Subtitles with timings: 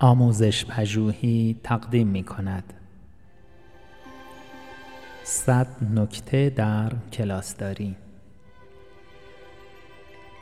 [0.00, 2.72] آموزش پژوهی تقدیم می کند
[5.24, 7.96] صد نکته در کلاسداری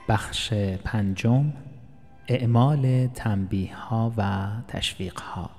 [0.08, 0.52] بخش
[0.84, 1.52] پنجم
[2.28, 5.50] اعمال تنبیه ها و تشویق ها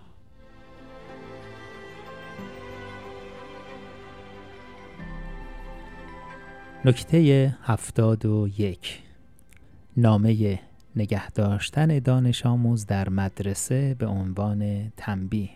[6.85, 9.01] نکته هفتاد و یک
[9.97, 10.59] نامه
[10.97, 15.49] نگه داشتن دانش آموز در مدرسه به عنوان تنبیه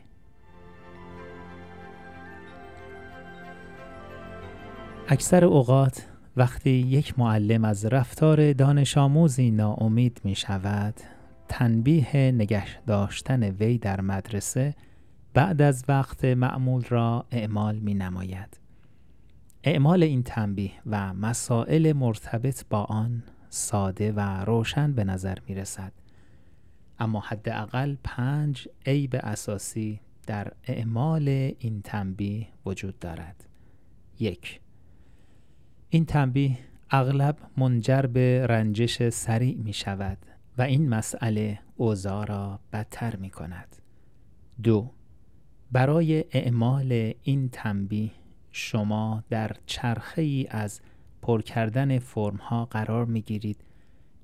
[5.08, 10.94] اکثر اوقات وقتی یک معلم از رفتار دانش آموزی ناامید می شود
[11.48, 14.76] تنبیه نگه داشتن وی در مدرسه
[15.34, 18.60] بعد از وقت معمول را اعمال می نماید.
[19.64, 25.92] اعمال این تنبیه و مسائل مرتبط با آن ساده و روشن به نظر می رسد.
[27.00, 31.28] اما حداقل پنج عیب اساسی در اعمال
[31.60, 33.48] این تنبیه وجود دارد.
[34.20, 34.62] یک
[35.90, 36.58] این تنبیه
[36.92, 40.18] اغلب منجر به رنجش سریع می شود
[40.58, 43.76] و این مسئله اوضاع را بدتر می کند.
[44.64, 44.92] دو
[45.72, 48.12] برای اعمال این تنبیه
[48.52, 50.82] شما در چرخه ای از
[51.22, 53.64] پر کردن فرم ها قرار می گیرید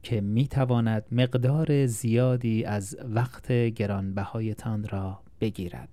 [0.04, 5.90] که می تواند مقدار زیادی از وقت گرانبهایتان را بگیرد.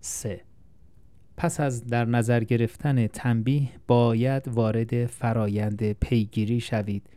[0.00, 0.40] 3.
[1.36, 7.10] پس از در نظر گرفتن تنبیه باید وارد فرایند پیگیری شوید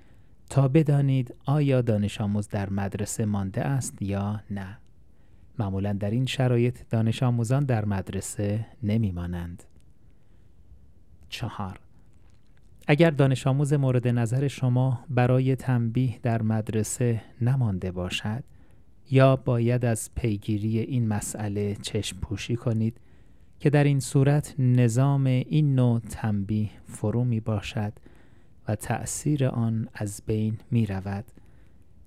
[0.49, 4.77] تا بدانید آیا دانش آموز در مدرسه مانده است یا نه.
[5.59, 9.64] معمولا در این شرایط دانش آموزان در مدرسه نمی مانند.
[11.30, 11.80] چهار
[12.88, 18.44] اگر دانش آموز مورد نظر شما برای تنبیه در مدرسه نمانده باشد
[19.12, 22.98] یا باید از پیگیری این مسئله چشم پوشی کنید
[23.60, 27.93] که در این صورت نظام این نوع تنبیه فرو می باشد
[28.67, 31.26] و تأثیر آن از بین می رود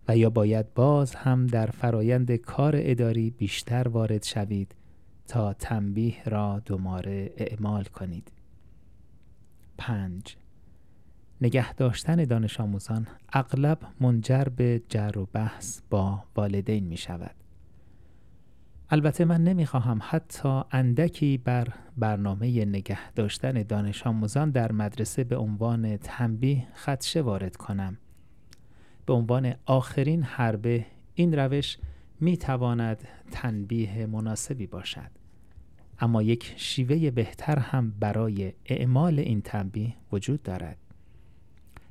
[0.08, 4.74] و یا باید باز هم در فرایند کار اداری بیشتر وارد شوید
[5.28, 8.32] تا تنبیه را دوباره اعمال کنید.
[9.78, 10.36] 5.
[11.40, 17.34] نگه داشتن دانش آموزان اغلب منجر به جر و بحث با والدین می شود.
[18.90, 25.36] البته من نمی خواهم حتی اندکی بر برنامه نگه داشتن دانش آموزان در مدرسه به
[25.36, 27.98] عنوان تنبیه خدشه وارد کنم.
[29.06, 31.78] به عنوان آخرین حربه این روش
[32.20, 35.10] می تواند تنبیه مناسبی باشد.
[35.98, 40.85] اما یک شیوه بهتر هم برای اعمال این تنبیه وجود دارد.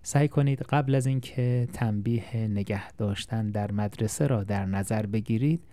[0.07, 5.63] سعی کنید قبل از اینکه تنبیه نگه داشتن در مدرسه را در نظر بگیرید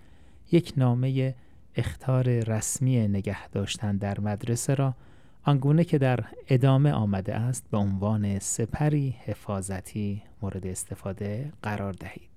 [0.53, 1.35] یک نامه
[1.77, 4.95] اختار رسمی نگه داشتن در مدرسه را
[5.43, 12.31] آنگونه که در ادامه آمده است به عنوان سپری حفاظتی مورد استفاده قرار دهید.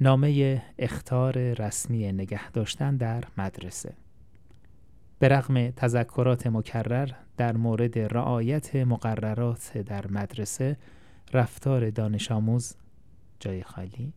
[0.00, 3.94] نامه اختار رسمی نگه داشتن در مدرسه
[5.18, 10.76] به رغم تذکرات مکرر در مورد رعایت مقررات در مدرسه
[11.32, 12.76] رفتار دانش آموز
[13.40, 14.12] جای خالی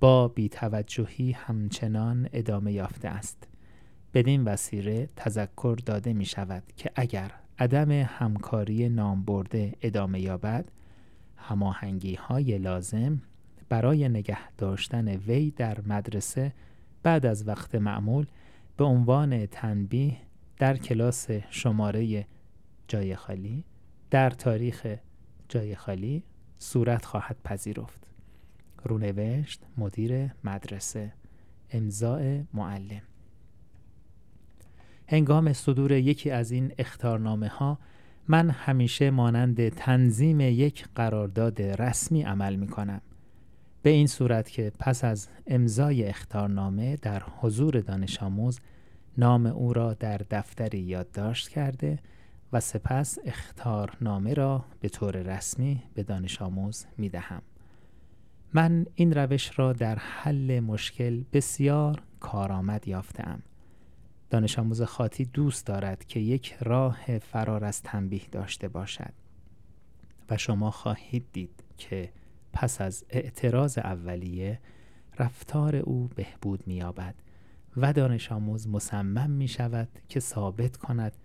[0.00, 3.48] با بیتوجهی همچنان ادامه یافته است.
[4.14, 10.70] بدین وسیله تذکر داده می شود که اگر عدم همکاری نامبرده ادامه یابد
[11.36, 13.22] هماهنگی های لازم
[13.68, 16.52] برای نگه داشتن وی در مدرسه
[17.02, 18.26] بعد از وقت معمول
[18.76, 20.16] به عنوان تنبیه
[20.58, 22.26] در کلاس شماره
[22.88, 23.64] جای خالی
[24.10, 24.86] در تاریخ
[25.48, 26.22] جای خالی
[26.58, 28.06] صورت خواهد پذیرفت
[28.84, 31.12] رونوشت مدیر مدرسه
[31.70, 33.02] امضاع معلم
[35.08, 37.78] هنگام صدور یکی از این اختارنامه ها
[38.28, 43.00] من همیشه مانند تنظیم یک قرارداد رسمی عمل می کنم.
[43.82, 48.60] به این صورت که پس از امضای اختارنامه در حضور دانش آموز
[49.18, 51.98] نام او را در دفتری یادداشت کرده
[52.54, 57.42] و سپس اختارنامه را به طور رسمی به دانش آموز می دهم.
[58.52, 63.42] من این روش را در حل مشکل بسیار کارآمد یافتم.
[64.30, 69.12] دانش آموز خاطی دوست دارد که یک راه فرار از تنبیه داشته باشد
[70.30, 72.12] و شما خواهید دید که
[72.52, 74.60] پس از اعتراض اولیه
[75.18, 77.14] رفتار او بهبود می‌یابد
[77.76, 81.16] و دانش آموز مصمم می شود که ثابت کند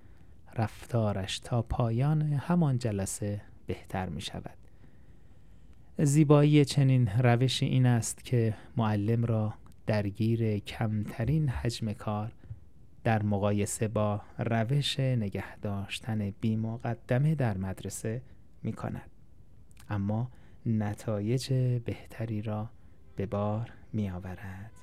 [0.55, 4.57] رفتارش تا پایان همان جلسه بهتر می شود.
[5.97, 9.53] زیبایی چنین روشی این است که معلم را
[9.87, 12.31] درگیر کمترین حجم کار
[13.03, 18.21] در مقایسه با روش نگه داشتن بیمقدمه در مدرسه
[18.63, 19.09] می کند.
[19.89, 20.31] اما
[20.65, 21.53] نتایج
[21.85, 22.69] بهتری را
[23.15, 24.78] به بار می آورد.